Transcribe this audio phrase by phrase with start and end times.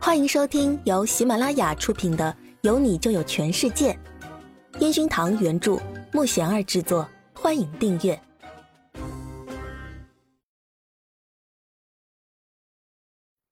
[0.00, 3.92] 欢迎收听由喜马拉雅出品的《有你就有全世界》，
[4.80, 5.76] 烟熏堂原著，
[6.12, 7.06] 木贤儿制作。
[7.34, 8.18] 欢迎订阅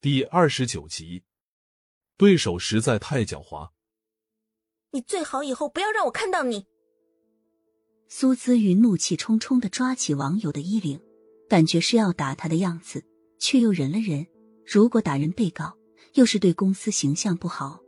[0.00, 1.24] 第二十九集。
[2.16, 3.70] 对手实在太狡猾，
[4.92, 6.64] 你最好以后不要让我看到你。
[8.08, 11.00] 苏姿云怒气冲冲的抓起网友的衣领，
[11.48, 13.04] 感觉是要打他的样子，
[13.38, 14.24] 却又忍了忍。
[14.64, 15.75] 如果打人被告。
[16.16, 17.80] 又是对公司形象不好。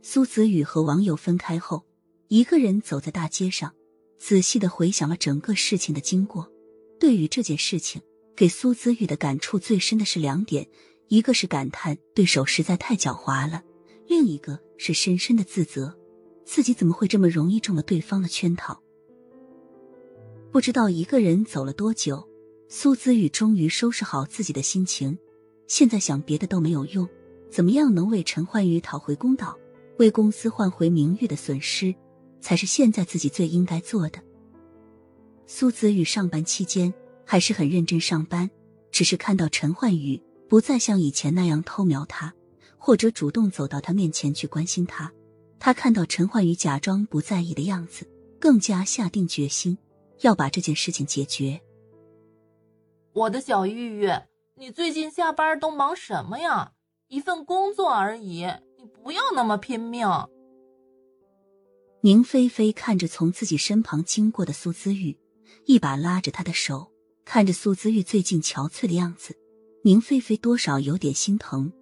[0.00, 1.84] 苏子宇和网友分开后，
[2.28, 3.74] 一个人走在大街上，
[4.18, 6.50] 仔细的回想了整个事情的经过。
[6.98, 8.00] 对于这件事情，
[8.34, 10.66] 给苏子宇的感触最深的是两点：
[11.08, 13.62] 一个是感叹对手实在太狡猾了，
[14.06, 15.94] 另一个是深深的自责，
[16.46, 18.82] 自己怎么会这么容易中了对方的圈套。
[20.50, 22.26] 不知道一个人走了多久，
[22.70, 25.18] 苏子宇终于收拾好自己的心情，
[25.66, 27.06] 现在想别的都没有用。
[27.50, 29.56] 怎么样能为陈焕宇讨回公道，
[29.98, 31.94] 为公司换回名誉的损失，
[32.40, 34.18] 才是现在自己最应该做的。
[35.46, 36.92] 苏子宇上班期间
[37.24, 38.50] 还是很认真上班，
[38.90, 42.32] 只是看到陈焕宇不再像以前那样偷瞄他，
[42.78, 45.12] 或者主动走到他面前去关心他，
[45.58, 48.06] 他看到陈焕宇假装不在意的样子，
[48.40, 49.78] 更加下定决心
[50.20, 51.60] 要把这件事情解决。
[53.12, 54.10] 我的小玉玉，
[54.56, 56.72] 你最近下班都忙什么呀？
[57.08, 58.44] 一份工作而已，
[58.78, 60.06] 你不要那么拼命。
[62.00, 65.18] 宁菲菲看着从自己身旁经过的苏姿玉，
[65.66, 66.90] 一把拉着她的手，
[67.24, 69.36] 看着苏姿玉最近憔悴的样子，
[69.82, 71.72] 宁菲菲多少有点心疼。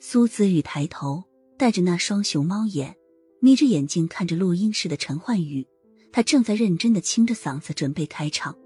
[0.00, 1.24] 苏姿玉抬头，
[1.56, 2.94] 带着那双熊猫眼，
[3.40, 5.66] 眯着眼睛看着录音室的陈焕宇，
[6.12, 8.56] 他正在认真的清着嗓子准备开场。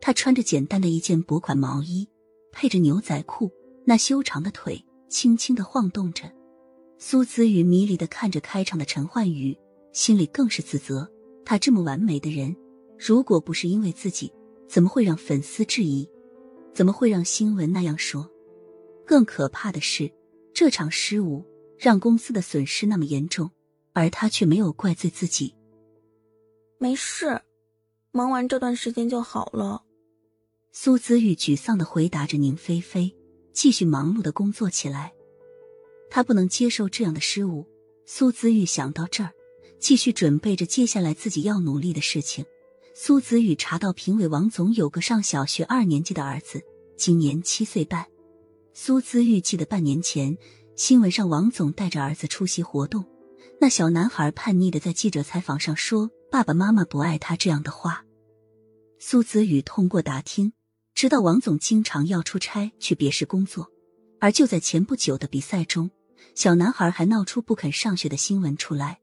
[0.00, 2.08] 他穿着简单的一件薄款毛衣，
[2.52, 3.50] 配着牛仔裤，
[3.84, 4.85] 那修长的腿。
[5.08, 6.30] 轻轻的晃动着，
[6.98, 9.56] 苏子宇迷离的看着开场的陈焕宇，
[9.92, 11.10] 心里更是自责。
[11.44, 12.56] 他这么完美的人，
[12.98, 14.32] 如果不是因为自己，
[14.68, 16.08] 怎么会让粉丝质疑？
[16.74, 18.28] 怎么会让新闻那样说？
[19.06, 20.12] 更可怕的是，
[20.52, 21.44] 这场失误
[21.78, 23.50] 让公司的损失那么严重，
[23.92, 25.54] 而他却没有怪罪自己。
[26.78, 27.40] 没事，
[28.10, 29.84] 忙完这段时间就好了。
[30.72, 33.15] 苏子玉沮丧的回答着宁菲菲。
[33.56, 35.14] 继续忙碌的工作起来，
[36.10, 37.66] 他不能接受这样的失误。
[38.04, 39.32] 苏子玉想到这儿，
[39.80, 42.44] 继续准备着接下来自己要努力的事情。
[42.94, 46.62] 苏子玉查到评委王总有个上小学二年级的儿子，
[46.98, 48.06] 今年七岁半。
[48.74, 50.36] 苏子玉记得半年前
[50.74, 53.06] 新闻上王总带着儿子出席活动，
[53.58, 58.04] 那小男孩叛逆的在记者采访上说“爸爸妈妈不爱他”这样的话。
[58.98, 60.52] 苏子玉通过打听。
[60.96, 63.70] 知道王总经常要出差去别市工作，
[64.18, 65.90] 而就在前不久的比赛中，
[66.34, 69.02] 小男孩还闹出不肯上学的新闻出来。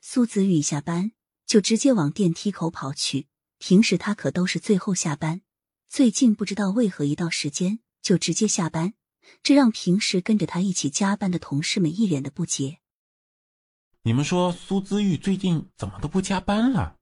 [0.00, 1.10] 苏子玉一下班
[1.44, 3.26] 就直接往电梯口跑去，
[3.58, 5.40] 平时他可都是最后下班，
[5.88, 8.94] 最近不知道为何一到时间就直接下班，
[9.42, 12.78] 这让平时跟着他一起加班的同事们一脸的不解。
[14.02, 16.96] 你们说苏子玉最近怎么都不加班了？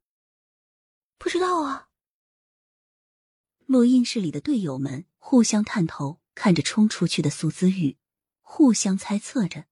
[1.18, 1.88] 不知道啊。
[3.70, 7.98] 录音室里的队友们互相探头看着冲出去的苏姿玉，
[8.40, 9.66] 互相猜测着，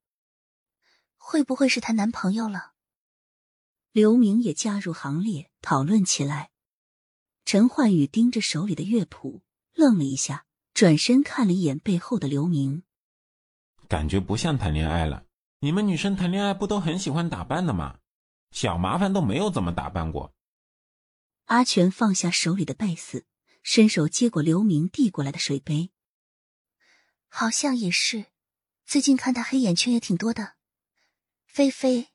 [1.16, 2.74] 会不会是她男朋友了？
[3.90, 6.52] 刘明也加入行列讨论起来。
[7.44, 9.42] 陈焕宇盯着手里的乐谱，
[9.74, 12.84] 愣了一下，转身看了一眼背后的刘明，
[13.88, 15.24] 感觉不像谈恋爱了。
[15.58, 17.98] 你们女生谈恋爱不都很喜欢打扮的吗？
[18.52, 20.32] 小麻烦都没有怎么打扮过。
[21.46, 23.26] 阿全放下手里的贝斯。
[23.62, 25.90] 伸手接过刘明递过来的水杯，
[27.28, 28.26] 好像也是。
[28.86, 30.54] 最近看他黑眼圈也挺多的。
[31.44, 32.08] 菲菲，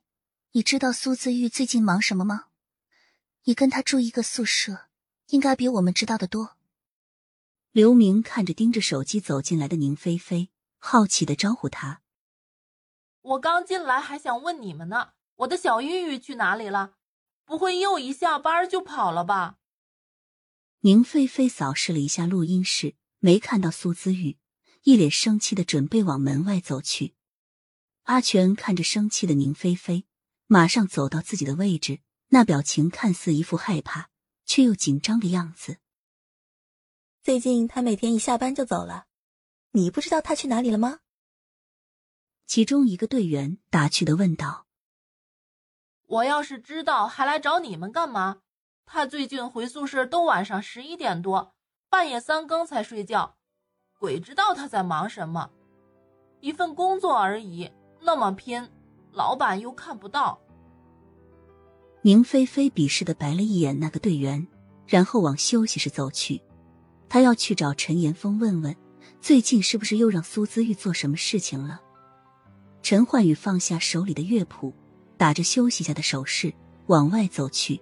[0.52, 2.46] 你知道苏子玉最近忙什么吗？
[3.44, 4.88] 你跟他住一个宿舍，
[5.28, 6.56] 应该比我们知道的多。
[7.70, 12.02] 刘明看着盯着手机走进来的宁菲菲，好奇的招呼他
[13.22, 16.94] ：“我刚进来还想问你们呢，我的小玉玉去哪里了？
[17.44, 19.58] 不会又一下班就跑了吧？”
[20.84, 24.36] 宁菲菲扫视了一下录音室，没看到苏姿玉，
[24.82, 27.14] 一脸生气的准备往门外走去。
[28.02, 30.04] 阿全看着生气的宁菲菲，
[30.46, 34.10] 马上走到自己的位置，那表情看似一副害怕
[34.44, 35.78] 却又紧张的样子。
[37.22, 39.06] 最近他每天一下班就走了，
[39.70, 40.98] 你不知道他去哪里了吗？
[42.44, 44.66] 其中一个队员打趣的问道
[46.04, 48.42] ：“我要是知道，还来找你们干嘛？”
[48.86, 51.54] 他最近回宿舍都晚上十一点多，
[51.90, 53.34] 半夜三更才睡觉，
[53.98, 55.50] 鬼知道他在忙什么。
[56.40, 57.70] 一份工作而已，
[58.00, 58.68] 那么拼，
[59.12, 60.38] 老板又看不到。
[62.02, 64.46] 宁菲菲鄙视的白了一眼那个队员，
[64.86, 66.40] 然后往休息室走去。
[67.08, 68.76] 他要去找陈岩峰问问，
[69.20, 71.80] 最近是不是又让苏姿玉做什么事情了。
[72.82, 74.74] 陈焕宇放下手里的乐谱，
[75.16, 76.52] 打着休息下的手势
[76.86, 77.80] 往外走去。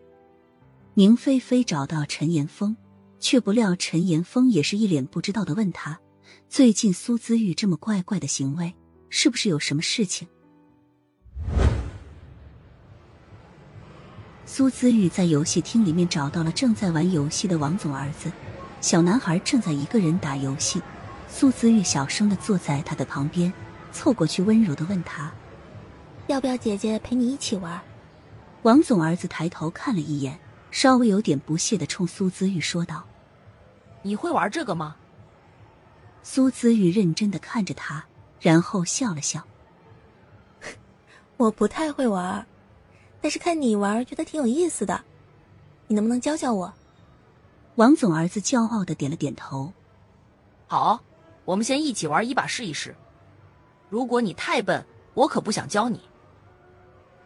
[0.94, 2.76] 宁菲菲找到陈岩峰，
[3.18, 5.98] 却不料陈岩峰也是一脸不知道的问他
[6.50, 8.74] ：“最近苏姿玉这么怪怪的行为，
[9.08, 10.28] 是不是有什么事情？”
[14.44, 18.30] 苏姿玉在游戏厅里面找到了正在玩游戏的王总儿子，
[18.82, 20.82] 小男孩正在一个人打游戏。
[21.26, 23.50] 苏姿玉小声的坐在他的旁边。
[23.92, 25.32] 凑过去，温柔的问他
[26.28, 27.80] ：“要不要姐姐陪你一起玩？”
[28.62, 30.38] 王总儿子抬头看了一眼，
[30.72, 33.06] 稍微有点不屑的冲苏子玉说道
[34.02, 34.96] ：“你会玩这个吗？”
[36.24, 38.04] 苏子玉认真的看着他，
[38.40, 39.46] 然后笑了笑
[41.36, 42.46] ：“我不太会玩，
[43.20, 45.04] 但是看你玩，觉得挺有意思的。
[45.88, 46.72] 你能不能教教我？”
[47.76, 49.72] 王总儿子骄傲的点了点头
[50.66, 51.02] ：“好，
[51.44, 52.96] 我们先一起玩一把试一试。”
[53.90, 54.82] 如果你太笨，
[55.12, 56.00] 我可不想教你。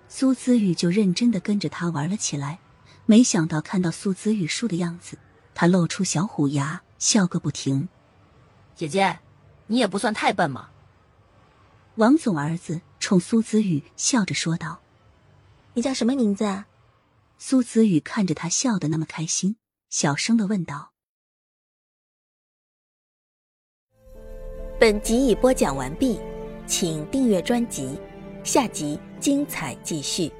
[0.08, 2.58] 苏子玉就认真的跟着他玩了起来，
[3.06, 5.17] 没想到看到苏姿玉输的样子，
[5.55, 7.88] 他露出小虎牙，笑个不停。
[8.75, 9.20] 姐姐，
[9.69, 10.69] 你也不算太笨嘛。
[11.94, 14.81] 王总儿子冲苏子雨笑着说道
[15.73, 16.67] ：“你叫什么名字啊？”
[17.38, 19.56] 苏子雨看着他笑得那么开心，
[19.88, 20.93] 小声的问道
[24.79, 26.20] ：“本集已播讲完毕。”
[26.67, 27.97] 请订阅专辑，
[28.43, 30.32] 下集精彩继续。